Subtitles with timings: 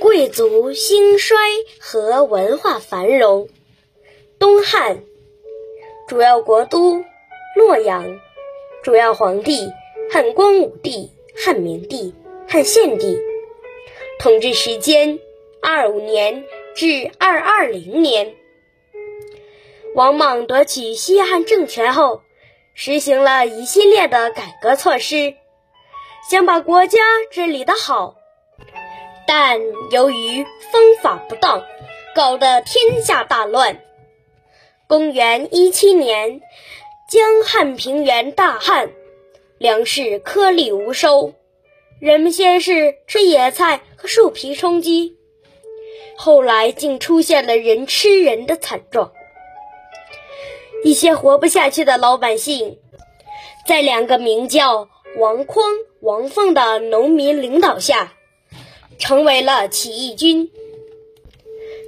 [0.00, 1.36] 贵族兴衰
[1.80, 3.48] 和文化繁荣。
[4.38, 5.02] 东汉
[6.06, 7.04] 主要国都
[7.56, 8.20] 洛阳，
[8.82, 9.68] 主要皇帝
[10.10, 12.14] 汉光武帝、汉明帝、
[12.48, 13.18] 汉献帝，
[14.20, 15.18] 统治时间
[15.60, 16.44] 二五年
[16.76, 18.36] 至二二零年。
[19.94, 22.22] 王莽夺取西汉政权后，
[22.74, 25.34] 实行了一系列的改革措施，
[26.30, 27.00] 想把国家
[27.32, 28.17] 治理得好。
[29.28, 29.60] 但
[29.90, 30.42] 由于
[30.72, 31.62] 方法不当，
[32.14, 33.78] 搞得天下大乱。
[34.86, 36.40] 公元一七年，
[37.10, 38.90] 江汉平原大旱，
[39.58, 41.34] 粮食颗粒无收，
[42.00, 45.18] 人们先是吃野菜和树皮充饥，
[46.16, 49.12] 后来竟出现了人吃人的惨状。
[50.82, 52.78] 一些活不下去的老百姓，
[53.66, 54.88] 在两个名叫
[55.18, 55.62] 王匡、
[56.00, 58.14] 王凤的农民领导下。
[58.98, 60.50] 成为了起义军，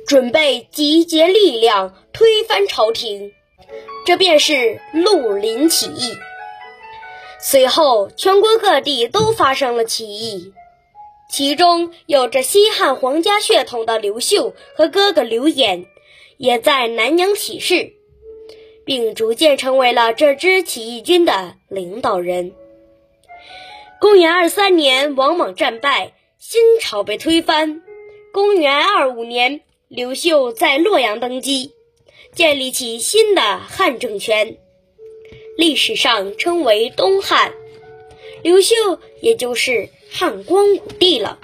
[0.07, 3.33] 准备集结力量推翻朝廷，
[4.07, 6.13] 这便是绿林起义。
[7.41, 10.53] 随后，全国各地都发生了起义，
[11.31, 15.87] 其中有着西汉皇家血统的刘秀和哥哥刘演，
[16.37, 17.95] 也在南阳起事，
[18.85, 22.53] 并逐渐成为了这支起义军的领导人。
[24.01, 26.13] 公元二三年，王莽战败。
[26.43, 27.83] 新朝被推翻。
[28.33, 31.75] 公元二五年，刘秀在洛阳登基，
[32.35, 34.57] 建立起新的汉政权，
[35.59, 37.53] 历史上称为东汉。
[38.43, 38.75] 刘秀
[39.21, 41.39] 也就是汉光武帝了。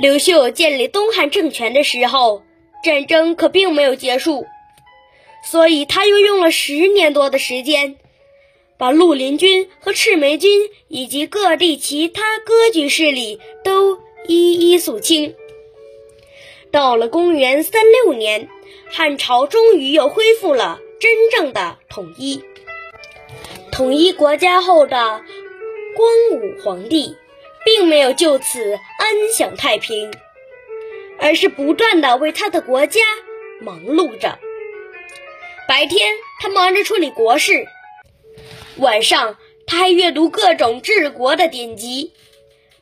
[0.00, 2.42] 刘秀建立东汉政权的时候，
[2.82, 4.46] 战争可并没有结束，
[5.48, 7.98] 所以他又用了十年多的时间。
[8.76, 15.34] 把绿林军和赤眉军以及各地其他割据势力都一一肃清。
[16.70, 18.48] 到了公元三六年，
[18.90, 22.42] 汉朝终于又恢复了真正的统一。
[23.70, 25.22] 统一国家后的
[25.96, 27.16] 光武皇帝，
[27.64, 30.12] 并没有就此安享太平，
[31.18, 33.00] 而是不断的为他的国家
[33.60, 34.38] 忙碌着。
[35.68, 37.66] 白天，他忙着处理国事。
[38.76, 42.12] 晚上，他还阅读各种治国的典籍，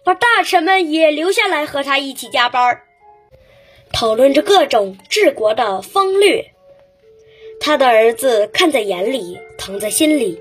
[0.04, 2.80] 把大臣们也留下来和他一起加班，
[3.92, 6.52] 讨论着各种治国的方略。
[7.60, 10.40] 他的儿子看在眼里，疼在心里，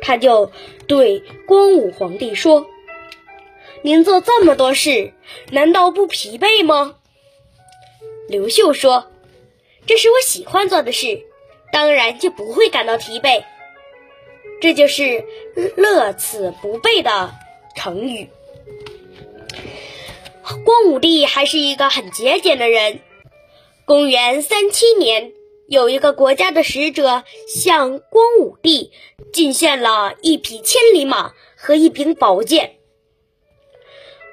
[0.00, 0.52] 他就
[0.86, 2.68] 对光武皇帝说
[3.82, 5.12] ：“您做这么多事，
[5.50, 6.94] 难道不疲惫吗？”
[8.30, 9.10] 刘秀说
[9.86, 11.24] ：“这是我喜欢做的事，
[11.72, 13.42] 当然就不会感到疲惫。”
[14.60, 15.24] 这就是
[15.76, 17.34] “乐此不悲”的
[17.76, 18.28] 成语。
[20.64, 23.00] 光武帝还是一个很节俭的人。
[23.84, 25.32] 公元三七年，
[25.66, 28.90] 有一个国家的使者向光武帝
[29.32, 32.76] 进献了一匹千里马和一柄宝剑。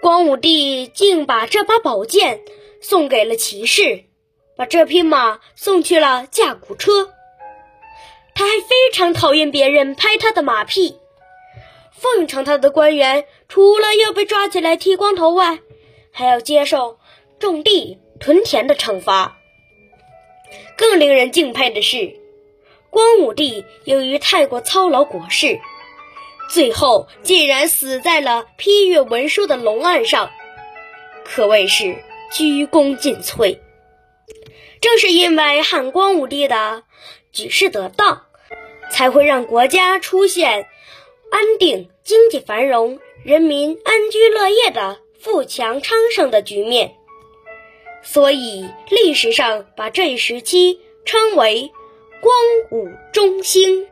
[0.01, 2.41] 光武帝竟把这把宝剑
[2.81, 4.03] 送给了骑士，
[4.55, 7.14] 把这匹马送去了架鼓车。
[8.85, 10.99] 非常讨厌别人拍他的马屁，
[11.91, 15.57] 奉承他的官员除了要被抓起来剃光头外，
[16.11, 16.99] 还要接受
[17.39, 19.37] 种地屯田的惩罚。
[20.77, 22.15] 更令人敬佩的是，
[22.91, 25.59] 光武帝由于太过操劳国事，
[26.47, 30.29] 最后竟然死在了批阅文书的龙案上，
[31.23, 33.57] 可谓是鞠躬尽瘁。
[34.79, 36.83] 正是因为汉光武帝的
[37.31, 38.24] 举事得当。
[38.91, 40.67] 才会让国家出现
[41.31, 46.95] 安定、经济繁荣、人民安居乐业的富强昌盛的局面。
[48.03, 51.71] 所以，历史上把这一时期称为
[52.21, 52.33] “光
[52.69, 53.87] 武中兴”。